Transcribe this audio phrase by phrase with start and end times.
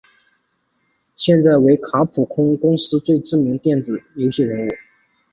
[1.15, 4.71] 现在为卡普空公司最知名的电子游戏人物。